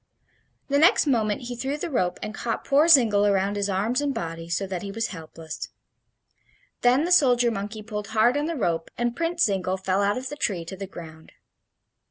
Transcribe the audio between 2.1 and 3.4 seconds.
and caught poor Zingle